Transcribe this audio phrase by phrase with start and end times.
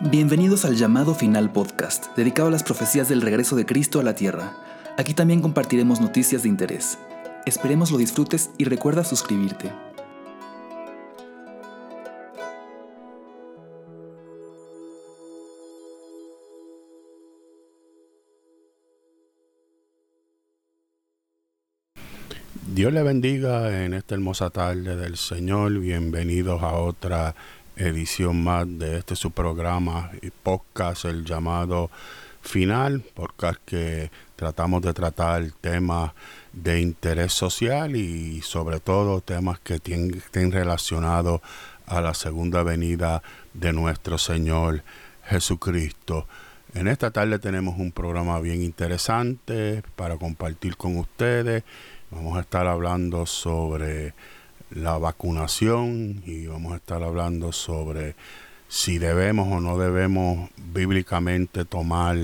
[0.00, 4.14] Bienvenidos al llamado final podcast, dedicado a las profecías del regreso de Cristo a la
[4.14, 4.56] tierra.
[4.96, 6.98] Aquí también compartiremos noticias de interés.
[7.46, 9.72] Esperemos lo disfrutes y recuerda suscribirte.
[22.78, 25.80] Dios le bendiga en esta hermosa tarde del Señor.
[25.80, 27.34] Bienvenidos a otra
[27.78, 31.90] edición más de este su programa y podcast, el llamado
[32.42, 36.12] Final, podcast que tratamos de tratar temas
[36.52, 41.40] de interés social y sobre todo temas que estén relacionados
[41.86, 43.22] a la segunda venida
[43.54, 44.82] de nuestro Señor
[45.24, 46.26] Jesucristo.
[46.74, 51.62] En esta tarde tenemos un programa bien interesante para compartir con ustedes.
[52.10, 54.14] Vamos a estar hablando sobre
[54.70, 58.14] la vacunación y vamos a estar hablando sobre
[58.68, 62.16] si debemos o no debemos bíblicamente tomar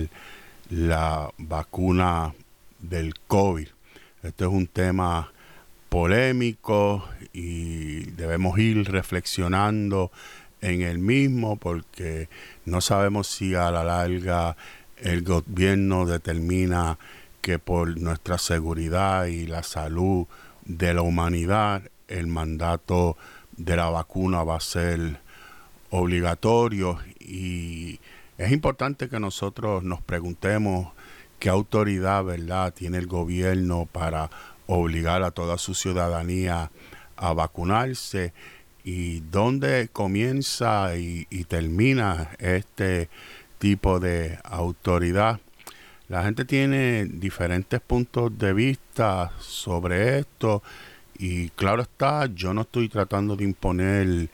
[0.68, 2.34] la vacuna
[2.80, 3.68] del COVID.
[4.22, 5.32] Este es un tema
[5.88, 10.10] polémico y debemos ir reflexionando
[10.60, 12.28] en el mismo porque
[12.64, 14.56] no sabemos si a la larga
[14.98, 16.98] el gobierno determina
[17.40, 20.26] que por nuestra seguridad y la salud
[20.64, 23.16] de la humanidad el mandato
[23.56, 25.20] de la vacuna va a ser
[25.90, 28.00] obligatorio y
[28.36, 30.88] es importante que nosotros nos preguntemos
[31.38, 34.30] qué autoridad, ¿verdad?, tiene el gobierno para
[34.66, 36.70] obligar a toda su ciudadanía
[37.16, 38.32] a vacunarse
[38.82, 43.08] y dónde comienza y, y termina este
[43.58, 45.40] tipo de autoridad.
[46.08, 50.62] La gente tiene diferentes puntos de vista sobre esto
[51.24, 54.28] y claro está, yo no estoy tratando de imponer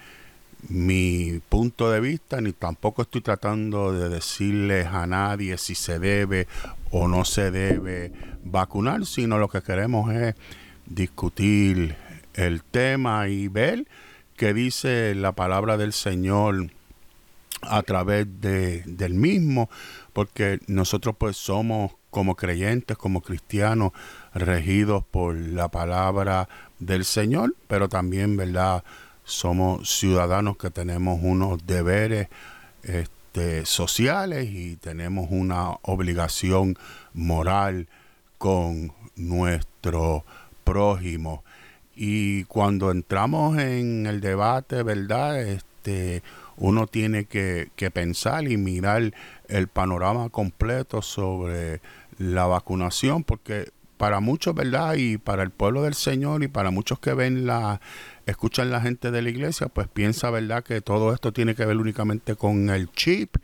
[0.69, 6.49] mi punto de vista, ni tampoco estoy tratando de decirles a nadie si se debe
[6.91, 8.11] o no se debe
[8.43, 10.35] vacunar, sino lo que queremos es
[10.85, 11.95] discutir
[12.35, 13.87] el tema y ver
[14.37, 16.73] qué dice la palabra del Señor
[17.63, 19.71] a través de, del mismo,
[20.13, 23.93] porque nosotros pues somos como creyentes, como cristianos,
[24.35, 26.49] regidos por la palabra
[26.79, 28.85] del Señor, pero también, ¿verdad?
[29.25, 32.29] Somos ciudadanos que tenemos unos deberes
[32.83, 36.77] este, sociales y tenemos una obligación
[37.13, 37.89] moral
[38.39, 40.25] con nuestro
[40.65, 41.45] prójimo.
[41.95, 45.43] Y cuando entramos en el debate, ¿verdad?
[45.43, 46.23] Este,
[46.57, 49.13] uno tiene que, que pensar y mirar
[49.49, 51.81] el panorama completo sobre
[52.19, 53.71] la vacunación, porque
[54.01, 54.95] para muchos, ¿verdad?
[54.97, 57.83] Y para el pueblo del Señor y para muchos que ven la,
[58.25, 60.65] escuchan la gente de la iglesia, pues piensa, ¿verdad?
[60.65, 63.37] Que todo esto tiene que ver únicamente con el chip.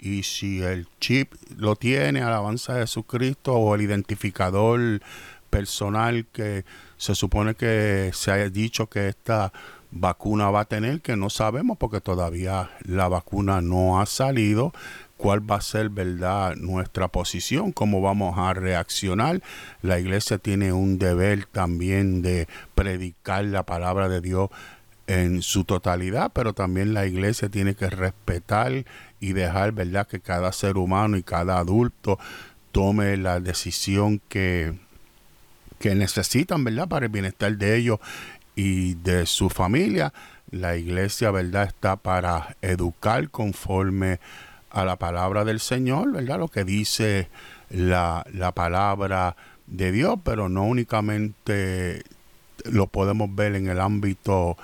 [0.00, 5.00] Y si el chip lo tiene, alabanza de Jesucristo, o el identificador
[5.48, 6.64] personal que
[6.96, 9.52] se supone que se haya dicho que esta
[9.92, 14.72] vacuna va a tener, que no sabemos porque todavía la vacuna no ha salido,
[15.20, 19.42] cuál va a ser, ¿verdad?, nuestra posición, cómo vamos a reaccionar.
[19.82, 24.48] La iglesia tiene un deber también de predicar la palabra de Dios
[25.06, 28.86] en su totalidad, pero también la iglesia tiene que respetar
[29.20, 32.18] y dejar, ¿verdad?, que cada ser humano y cada adulto
[32.72, 34.72] tome la decisión que,
[35.78, 37.98] que necesitan, ¿verdad?, para el bienestar de ellos
[38.56, 40.14] y de su familia.
[40.50, 44.18] La iglesia, ¿verdad?, está para educar conforme
[44.70, 46.38] a la palabra del Señor, ¿verdad?
[46.38, 47.28] Lo que dice
[47.68, 49.36] la, la palabra
[49.66, 52.02] de Dios, pero no únicamente
[52.64, 54.56] lo podemos ver en el ámbito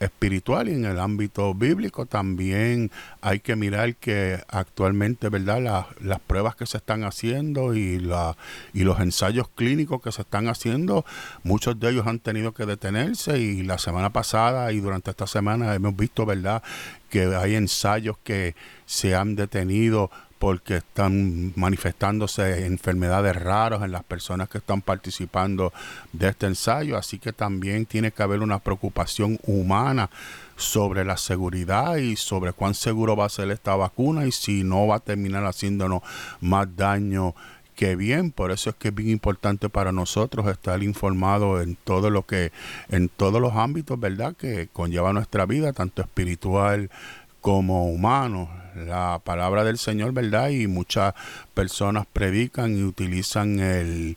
[0.00, 6.54] espiritual y en el ámbito bíblico también hay que mirar que actualmente verdad las pruebas
[6.56, 8.36] que se están haciendo y la
[8.72, 11.04] y los ensayos clínicos que se están haciendo
[11.42, 15.74] muchos de ellos han tenido que detenerse y la semana pasada y durante esta semana
[15.74, 16.62] hemos visto verdad
[17.10, 18.54] que hay ensayos que
[18.86, 25.72] se han detenido porque están manifestándose enfermedades raras en las personas que están participando
[26.12, 30.10] de este ensayo, así que también tiene que haber una preocupación humana
[30.56, 34.86] sobre la seguridad y sobre cuán seguro va a ser esta vacuna y si no
[34.86, 36.02] va a terminar haciéndonos
[36.40, 37.34] más daño
[37.78, 42.10] que bien, por eso es que es bien importante para nosotros estar informados en todo
[42.10, 42.50] lo que,
[42.88, 44.34] en todos los ámbitos, ¿verdad?
[44.34, 46.90] Que conlleva nuestra vida, tanto espiritual
[47.40, 48.50] como humano.
[48.74, 50.50] La palabra del Señor, ¿verdad?
[50.50, 51.14] Y muchas
[51.54, 54.16] personas predican y utilizan el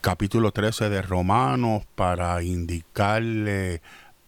[0.00, 3.80] capítulo 13 de Romanos para indicarle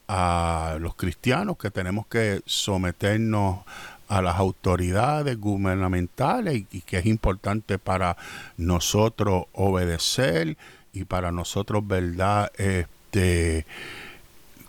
[0.09, 3.61] a los cristianos que tenemos que someternos
[4.09, 8.17] a las autoridades gubernamentales y, que es importante para
[8.57, 10.57] nosotros obedecer
[10.93, 12.51] y para nosotros, ¿verdad?
[12.57, 13.67] Este,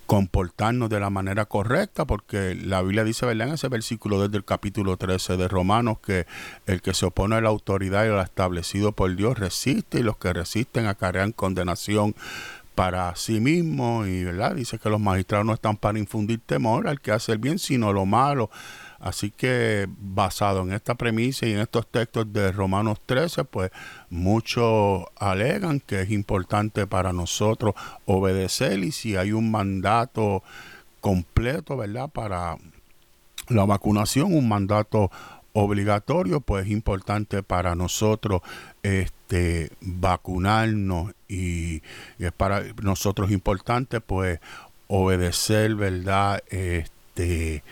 [0.10, 3.50] comportarnos de la manera correcta, porque la Biblia dice, ¿verdad?
[3.50, 6.26] En ese versículo desde el capítulo 13 de Romanos, que
[6.66, 10.18] el que se opone a la autoridad y lo establecido por Dios resiste y los
[10.18, 12.16] que resisten acarrean condenación
[12.74, 17.02] para sí mismo y verdad dice que los magistrados no están para infundir temor al
[17.02, 18.50] que hace el bien sino lo malo
[19.00, 23.72] así que basado en esta premisa y en estos textos de Romanos 13 pues
[24.10, 27.76] muchos alegan que es importante para nosotros
[28.06, 30.44] obedecer y si hay un mandato
[31.02, 32.58] completo verdad para
[33.48, 35.10] la vacunación un mandato
[35.54, 38.42] obligatorio, pues es importante para nosotros
[38.84, 41.82] este, vacunarnos y,
[42.18, 44.40] es para nosotros importante pues
[44.88, 46.44] obedecer, ¿verdad?
[46.50, 47.64] Este,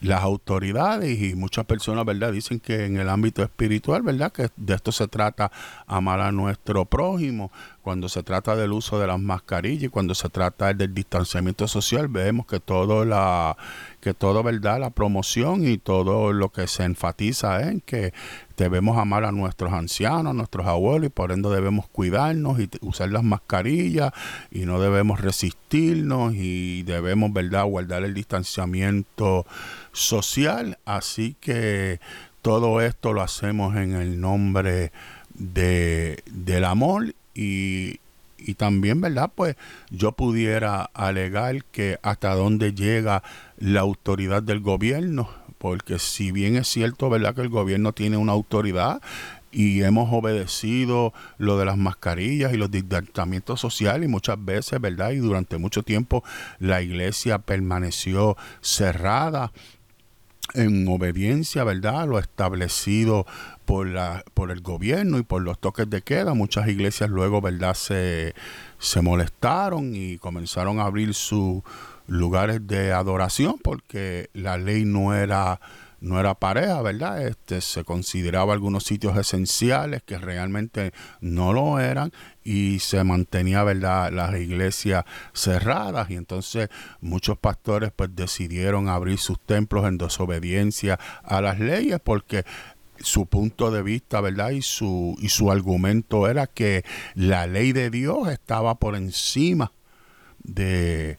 [0.00, 2.32] las autoridades y muchas personas, ¿verdad?
[2.32, 4.32] Dicen que en el ámbito espiritual, ¿verdad?
[4.32, 5.50] Que de esto se trata
[5.86, 7.50] amar a nuestro prójimo.
[7.88, 12.08] Cuando se trata del uso de las mascarillas y cuando se trata del distanciamiento social,
[12.08, 13.56] vemos que todo la
[14.02, 14.78] que todo, ¿verdad?
[14.78, 18.12] La promoción y todo lo que se enfatiza en que
[18.58, 23.08] debemos amar a nuestros ancianos, a nuestros abuelos y por ende debemos cuidarnos y usar
[23.08, 24.12] las mascarillas
[24.50, 29.46] y no debemos resistirnos y debemos, ¿verdad?, guardar el distanciamiento
[29.92, 30.76] social.
[30.84, 32.00] Así que
[32.42, 34.92] todo esto lo hacemos en el nombre
[35.38, 38.00] de, del amor y,
[38.36, 39.30] y también, ¿verdad?
[39.32, 39.54] Pues
[39.90, 43.22] yo pudiera alegar que hasta dónde llega
[43.58, 47.36] la autoridad del gobierno, porque si bien es cierto, ¿verdad?
[47.36, 49.00] Que el gobierno tiene una autoridad
[49.52, 55.12] y hemos obedecido lo de las mascarillas y los distanciamientos sociales y muchas veces, ¿verdad?
[55.12, 56.24] Y durante mucho tiempo
[56.58, 59.52] la iglesia permaneció cerrada
[60.54, 63.26] en obediencia, ¿verdad?, lo establecido
[63.64, 66.34] por, la, por el gobierno y por los toques de queda.
[66.34, 68.34] Muchas iglesias luego, ¿verdad?, se,
[68.78, 71.62] se molestaron y comenzaron a abrir sus
[72.06, 75.60] lugares de adoración porque la ley no era
[76.00, 77.26] no era pareja, ¿verdad?
[77.26, 82.12] Este, se consideraba algunos sitios esenciales que realmente no lo eran
[82.44, 86.68] y se mantenía, ¿verdad?, las iglesias cerradas y entonces
[87.00, 92.44] muchos pastores pues decidieron abrir sus templos en desobediencia a las leyes porque
[93.00, 94.50] su punto de vista, ¿verdad?
[94.50, 96.84] Y su, y su argumento era que
[97.14, 99.72] la ley de Dios estaba por encima
[100.42, 101.18] de,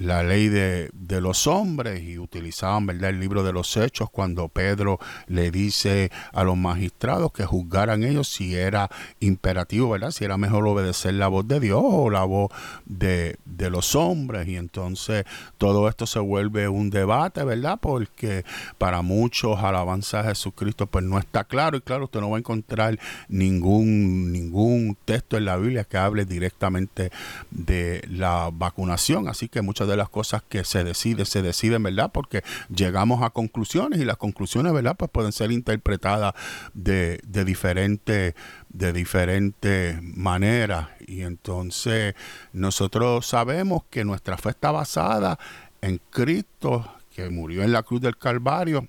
[0.00, 3.10] la ley de, de, los hombres y utilizaban ¿verdad?
[3.10, 8.28] el libro de los hechos cuando Pedro le dice a los magistrados que juzgaran ellos
[8.28, 10.10] si era imperativo, ¿verdad?
[10.10, 12.50] si era mejor obedecer la voz de Dios o la voz
[12.86, 15.24] de, de los hombres y entonces
[15.58, 17.78] todo esto se vuelve un debate, ¿verdad?
[17.80, 18.44] Porque
[18.78, 22.40] para muchos alabanza a Jesucristo pues no está claro y claro, usted no va a
[22.40, 22.98] encontrar
[23.28, 27.10] ningún, ningún texto en la Biblia que hable directamente
[27.50, 32.10] de la vacunación, así que muchas de las cosas que se deciden, se deciden, ¿verdad?
[32.12, 32.42] Porque
[32.74, 34.96] llegamos a conclusiones y las conclusiones, ¿verdad?
[34.96, 36.34] Pues pueden ser interpretadas
[36.74, 38.34] de, de diferentes
[38.68, 42.14] de diferentes maneras y entonces
[42.52, 45.38] nosotros sabemos que nuestra fe está basada
[45.80, 48.86] en Cristo que murió en la cruz del Calvario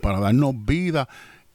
[0.00, 1.08] para darnos vida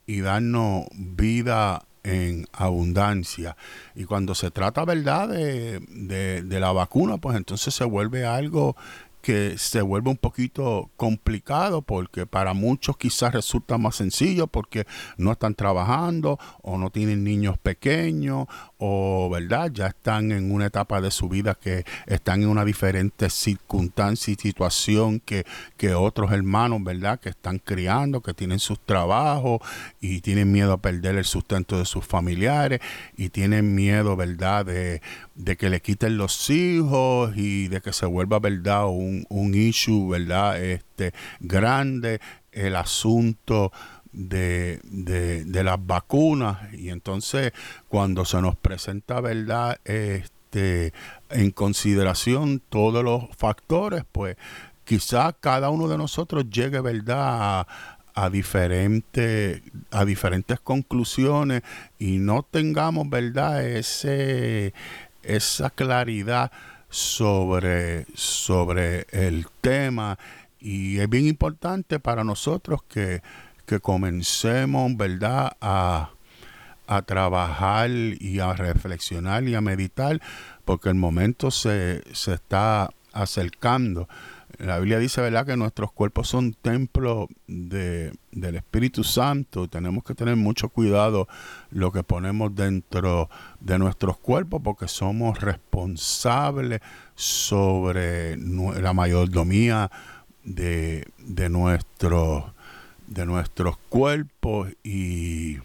[0.08, 3.58] y darnos vida en abundancia.
[3.96, 8.76] Y cuando se trata, ¿verdad?, de, de, la vacuna, pues entonces se vuelve algo
[9.22, 14.86] que se vuelve un poquito complicado porque para muchos quizás resulta más sencillo porque
[15.18, 18.46] no están trabajando o no tienen niños pequeños
[18.78, 23.30] o verdad ya están en una etapa de su vida que están en una diferente
[23.30, 25.46] circunstancia y situación que,
[25.78, 29.62] que otros hermanos verdad que están criando que tienen sus trabajos
[30.02, 32.82] y tienen miedo a perder el sustento de sus familiares
[33.16, 35.02] y tienen miedo verdad de,
[35.36, 40.10] de que le quiten los hijos y de que se vuelva verdad un, un issue
[40.10, 42.20] verdad este grande
[42.52, 43.72] el asunto
[44.16, 46.74] de, de, las vacunas.
[46.74, 47.52] Y entonces
[47.88, 50.94] cuando se nos presenta verdad este
[51.30, 54.38] en consideración todos los factores pues
[54.86, 57.18] quizás cada uno de nosotros llegue verdad
[57.62, 57.68] a,
[58.14, 61.62] a diferentes a diferentes conclusiones
[62.00, 64.74] y no tengamos verdad ese
[65.24, 66.52] esa claridad
[66.90, 70.18] sobre, sobre el tema.
[70.60, 73.22] Y es bien importante para nosotros que,
[73.66, 76.12] que comencemos, ¿verdad?, a,
[76.88, 80.22] a trabajar y a reflexionar y a meditar,
[80.66, 84.08] porque el momento se, se está acercando.
[84.60, 89.68] la Biblia dice, ¿verdad?, que nuestros cuerpos son templos de, del Espíritu Santo.
[89.68, 91.28] Tenemos que tener mucho cuidado
[91.72, 93.30] lo que ponemos dentro
[93.62, 96.82] de nuestros cuerpos porque somos responsables
[97.16, 99.90] sobre la mayordomía
[100.44, 102.55] de, de, nuestro,
[103.08, 105.58] de nuestros cuerpos y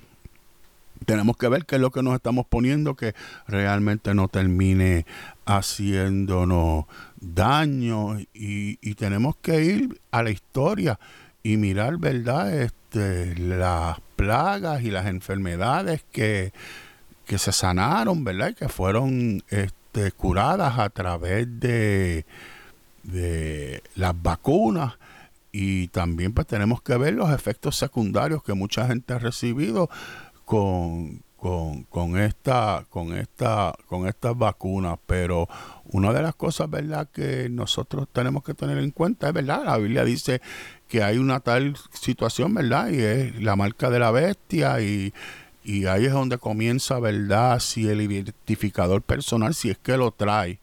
[1.06, 3.14] tenemos que ver qué es lo que nos estamos poniendo que
[3.46, 5.06] realmente no termine
[5.46, 6.84] haciéndonos
[7.20, 10.98] daño y, tenemos que ir a la historia
[11.42, 12.54] y mirar, ¿verdad?
[12.54, 16.52] Este, las plagas y las enfermedades que,
[17.24, 18.54] que se sanaron, ¿verdad?
[18.54, 22.26] Que fueron este, curadas a través de,
[23.04, 24.98] de las vacunas
[25.52, 29.90] y también pues tenemos que ver los efectos secundarios que mucha gente ha recibido
[30.44, 35.48] con, con, con, esta, con, esta, con estas vacunas, pero
[35.86, 39.64] una de las cosas, ¿verdad?, que nosotros tenemos que tener en cuenta es, ¿verdad?
[39.64, 40.40] La Biblia dice
[40.86, 42.90] que hay una tal situación, ¿verdad?
[42.90, 45.12] Y es la marca de la bestia y,
[45.64, 47.58] y ahí es donde comienza, ¿verdad?
[47.60, 50.60] Si el identificador personal, si es que lo trae,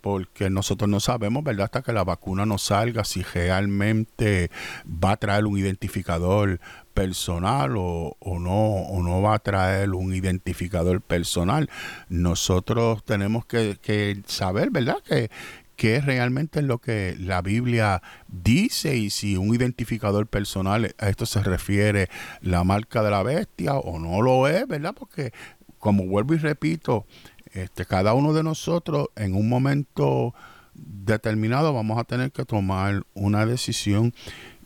[0.00, 1.64] porque nosotros no sabemos, ¿verdad?
[1.64, 4.50] Hasta que la vacuna no salga, si realmente
[4.86, 6.60] va a traer un identificador
[6.94, 11.70] personal o, no, o no va a traer un identificador personal.
[12.08, 14.98] Nosotros tenemos que, saber, ¿verdad?
[15.04, 15.30] Que,
[15.76, 21.24] qué es realmente lo que la Biblia dice y si un identificador personal a esto
[21.24, 22.08] se refiere
[22.42, 24.94] la marca de la bestia o no lo es, ¿verdad?
[24.94, 25.32] Porque
[25.78, 27.06] como vuelvo y repito,
[27.52, 30.34] este, cada uno de nosotros en un momento
[30.74, 34.14] determinado vamos a tener que tomar una decisión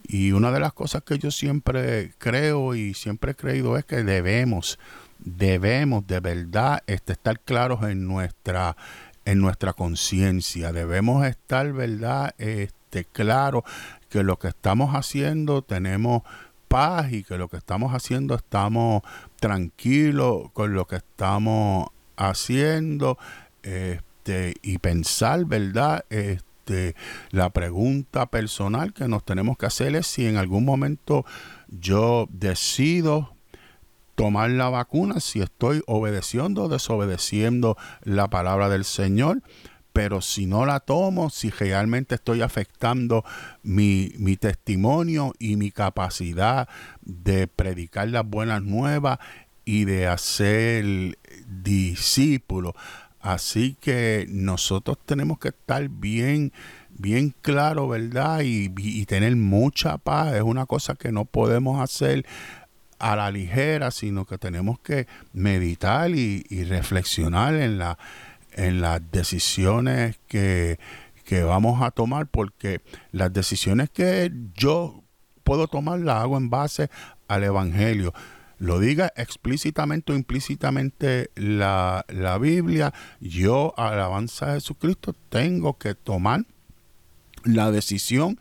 [0.06, 4.04] y una de las cosas que yo siempre creo y siempre he creído es que
[4.04, 4.78] debemos,
[5.18, 8.76] debemos de verdad este, estar claros en nuestra,
[9.24, 10.72] en nuestra conciencia.
[10.72, 12.34] Debemos estar, ¿verdad?
[12.36, 13.64] Este, claro
[14.10, 16.22] que lo que estamos haciendo tenemos
[16.68, 19.02] paz y que lo que estamos haciendo estamos
[19.40, 23.18] tranquilos con lo que estamos haciendo
[23.62, 26.04] este, y pensar, ¿verdad?
[26.10, 26.94] Este,
[27.30, 31.24] la pregunta personal que nos tenemos que hacer es si en algún momento
[31.68, 33.34] yo decido
[34.14, 39.42] tomar la vacuna, si estoy obedeciendo o desobedeciendo la palabra del Señor.
[39.92, 43.24] Pero si no la tomo, si realmente estoy afectando
[43.62, 46.68] mi, mi testimonio y mi capacidad
[47.02, 49.20] de predicar las buenas nuevas
[49.64, 52.74] y de hacer discípulos
[53.24, 56.52] Así que nosotros tenemos que estar bien,
[56.90, 58.42] bien claro, ¿verdad?
[58.44, 60.34] Y, tener mucha paz.
[60.34, 62.26] Es una cosa que no podemos hacer
[62.98, 67.98] a la ligera, sino que tenemos que meditar y, reflexionar en, la,
[68.52, 70.78] en las decisiones que,
[71.24, 75.02] que vamos a tomar, porque las decisiones que yo
[75.44, 76.90] puedo tomar las hago en base
[77.26, 78.12] al Evangelio
[78.58, 82.04] lo diga explícitamente o implícitamente la,
[82.40, 86.44] Biblia, yo, alabanza a Jesucristo, tengo que tomar
[87.44, 88.38] la decisión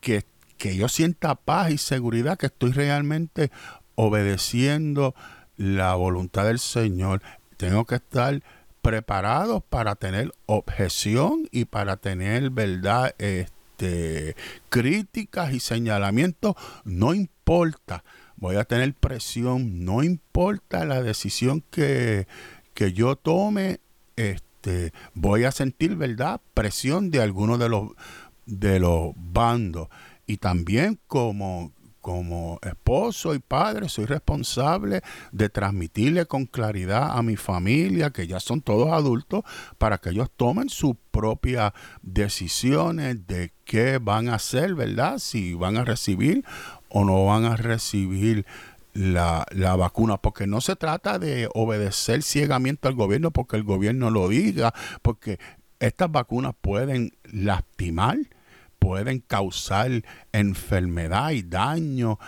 [0.00, 0.24] que,
[0.58, 3.50] que yo sienta paz y seguridad, que estoy realmente
[3.94, 5.14] obedeciendo
[5.56, 7.22] la voluntad del Señor.
[7.56, 8.42] Tengo que estar
[8.82, 14.36] preparado para tener objeción y para tener verdad, este,
[14.68, 16.54] críticas y señalamientos.
[16.84, 18.04] No importa
[18.36, 22.26] voy a tener presión, no importa la decisión que,
[22.74, 23.80] que yo tome,
[24.16, 27.90] este, voy a sentir, ¿verdad?, presión de alguno de los,
[28.46, 29.88] de los bandos.
[30.26, 35.02] Y también como, como esposo y padre soy responsable
[35.32, 39.42] de transmitirle con claridad a mi familia, que ya son todos adultos,
[39.78, 45.18] para que ellos tomen sus propias decisiones de qué van a hacer, ¿verdad?
[45.18, 46.44] Si van a recibir
[46.88, 48.46] o no van a recibir
[48.96, 54.28] la, vacuna, porque no se trata de obedecer ciegamente al gobierno porque el gobierno lo
[54.28, 55.38] diga, porque
[55.80, 58.16] estas vacunas pueden lastimar,
[58.78, 59.90] pueden causar
[60.32, 62.18] enfermedad y daño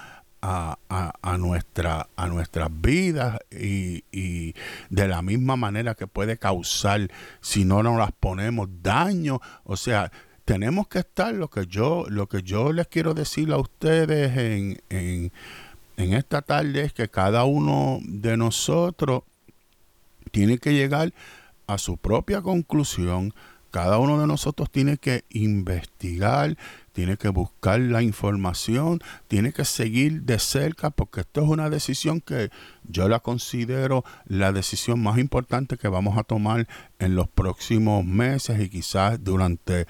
[0.40, 4.54] a, nuestra, a nuestras vidas y, y,
[4.88, 7.10] de la misma manera que puede causar
[7.40, 9.40] si no nos las ponemos daño.
[9.64, 10.12] O sea,
[10.48, 14.80] tenemos que estar lo que yo lo que yo les quiero decir a ustedes en,
[14.88, 15.30] en,
[16.14, 19.24] esta tarde es que cada uno de nosotros
[20.30, 21.12] tiene que llegar
[21.66, 23.34] a su propia conclusión.
[23.70, 26.56] Cada uno de nosotros tiene que investigar,
[26.92, 32.22] tiene que buscar la información, tiene que seguir de cerca, porque esto es una decisión
[32.22, 32.48] que
[32.84, 36.66] yo la considero la decisión más importante que vamos a tomar
[36.98, 39.86] en los próximos meses y quizás durante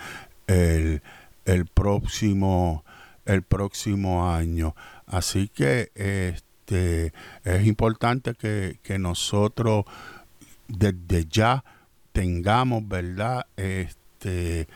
[0.48, 1.02] el,
[1.44, 2.84] el próximo
[3.28, 4.74] el próximo año.
[5.06, 7.12] Así que este
[7.44, 9.84] es importante que, que nosotros
[10.66, 11.64] desde ya
[12.12, 13.46] tengamos, ¿verdad?
[13.56, 14.66] Este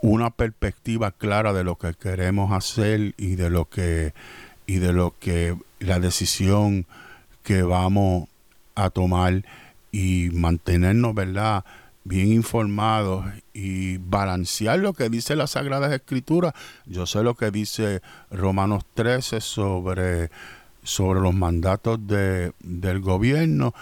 [0.00, 4.12] una perspectiva clara de lo que queremos hacer y de lo que
[4.66, 6.86] y de lo que la decisión
[7.42, 8.28] que vamos
[8.74, 9.44] a tomar
[9.90, 11.64] y mantenernos, ¿verdad?
[12.08, 16.54] Bien informados y balancear lo que dice las Sagradas Escrituras.
[16.86, 18.00] Yo sé lo que dice
[18.30, 20.30] Romanos 13 sobre,
[20.82, 23.74] sobre los mandatos de, del gobierno,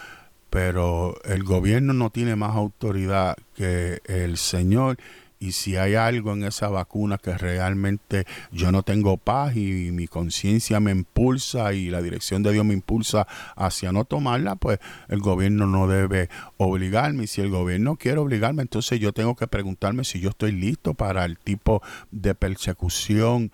[0.50, 4.98] pero el gobierno no tiene más autoridad que el Señor
[5.38, 10.06] y si hay algo en esa vacuna que realmente yo no tengo paz y mi
[10.06, 14.78] conciencia me impulsa y la dirección de Dios me impulsa hacia no tomarla, pues
[15.08, 17.24] el gobierno no debe obligarme.
[17.24, 20.94] Y si el gobierno quiere obligarme, entonces yo tengo que preguntarme si yo estoy listo
[20.94, 23.52] para el tipo de persecución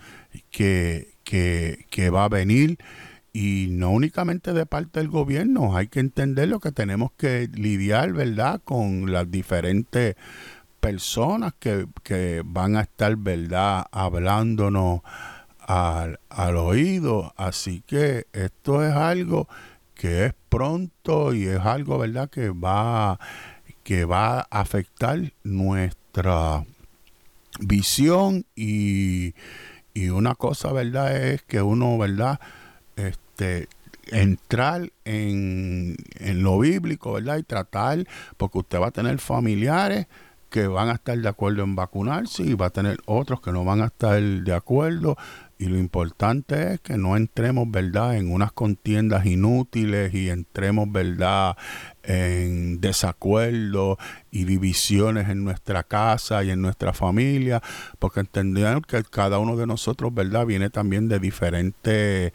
[0.51, 2.79] que, que, que va a venir
[3.33, 8.13] y no únicamente de parte del gobierno, hay que entender lo que tenemos que lidiar,
[8.13, 10.17] ¿verdad?, con las diferentes
[10.83, 15.03] personas que, que van a estar, ¿verdad?, hablándonos
[15.61, 17.33] al, al oído.
[17.37, 19.49] Así que esto es algo
[19.95, 23.21] que es pronto y es algo, ¿verdad?, que va,
[23.85, 26.65] que va a afectar nuestra
[27.61, 29.35] visión y,
[29.95, 32.41] y una cosa, ¿verdad?, es que uno, ¿verdad?,
[32.97, 33.69] este,
[34.11, 37.39] entrar en, en lo bíblico, ¿verdad?
[37.39, 38.05] Y tratar,
[38.37, 40.09] porque usted va a tener familiares
[40.53, 43.65] que van a estar de acuerdo en vacunarse y va a tener otros que no
[43.65, 45.17] van a estar de acuerdo.
[45.63, 51.57] Y lo importante es que no entremos, ¿verdad?, en unas contiendas inútiles y entremos, ¿verdad?,
[52.03, 53.97] en desacuerdo
[54.33, 57.63] y divisiones en nuestra casa y en nuestra familia,
[58.01, 62.33] porque entendemos que cada uno de nosotros, ¿verdad?, viene también de diferentes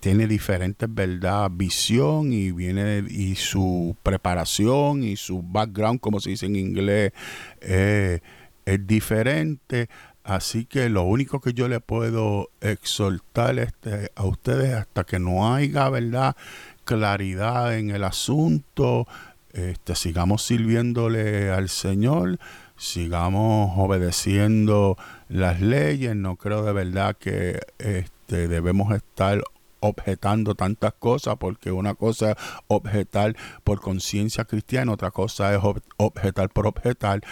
[0.00, 1.48] tiene diferentes, ¿verdad?
[1.52, 7.12] Visión y viene y su preparación y su background, como se dice en inglés,
[7.60, 8.18] eh,
[8.64, 9.88] es diferente.
[10.22, 15.54] Así que lo único que yo le puedo exhortar este, a ustedes hasta que no
[15.54, 16.36] haya, ¿verdad?
[16.84, 19.08] Claridad en el asunto,
[19.52, 22.38] este, sigamos sirviéndole al Señor,
[22.76, 24.96] sigamos obedeciendo
[25.28, 26.14] las leyes.
[26.14, 29.42] No creo de verdad que este, debemos estar
[29.80, 32.36] objetando tantas cosas, porque una cosa es
[32.68, 35.60] objetar por conciencia cristiana, otra cosa es
[35.96, 37.22] objetar por objetar.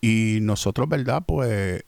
[0.00, 1.22] Y nosotros, ¿verdad?
[1.24, 1.84] Pues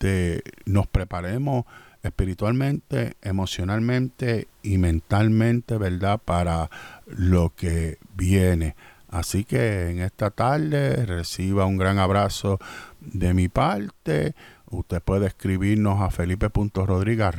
[0.00, 1.66] este, nos preparemos
[2.02, 6.18] espiritualmente, emocionalmente y mentalmente, ¿verdad?
[6.24, 6.70] Para
[7.06, 8.76] lo que viene.
[9.10, 12.58] Así que en esta tarde reciba un gran abrazo
[13.00, 14.34] de mi parte.
[14.70, 17.34] Usted puede escribirnos a felipe.rodríguez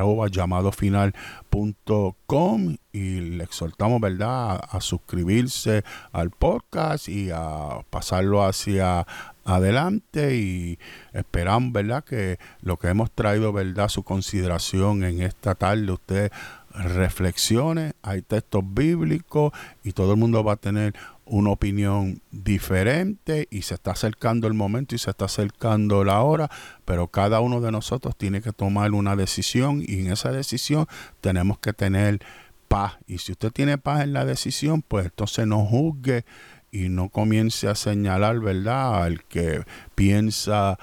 [2.92, 9.08] y le exhortamos, ¿verdad?, a, suscribirse al podcast y a pasarlo hacia
[9.46, 10.80] adelante y
[11.14, 16.32] esperamos, ¿verdad?, que lo que hemos traído, ¿verdad?, su consideración en esta tarde, usted
[16.74, 19.52] reflexione, hay textos bíblicos
[19.84, 20.94] y todo el mundo va a tener
[21.26, 26.50] una opinión diferente y se está acercando el momento y se está acercando la hora,
[26.86, 30.88] pero cada uno de nosotros tiene que tomar una decisión y en esa decisión
[31.22, 32.20] tenemos que tener
[32.68, 32.98] paz.
[33.08, 36.26] Y si usted tiene paz en la decisión, pues entonces no juzgue
[36.72, 39.64] y no comience a señalar, ¿verdad?, al que
[39.96, 40.80] piensa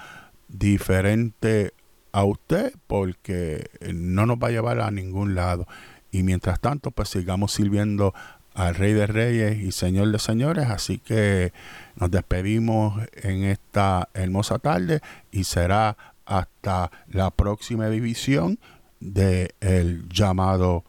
[0.49, 1.73] diferente
[2.13, 5.67] a usted, porque no nos va a llevar a ningún lado.
[6.11, 8.15] Y mientras tanto, pues sigamos sirviendo
[8.55, 10.67] al Rey de Reyes y Señor de Señores.
[10.67, 11.53] Así que
[11.97, 15.97] nos despedimos en esta hermosa tarde y será
[16.27, 18.59] hasta la próxima división
[19.01, 20.85] de El llamado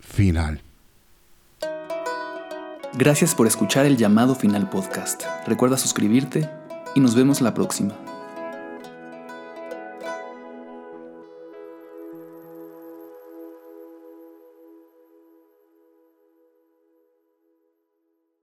[0.00, 0.60] final.
[2.96, 5.24] Gracias por escuchar el llamado final podcast.
[5.48, 6.48] Recuerda suscribirte
[6.94, 7.92] y nos vemos la próxima.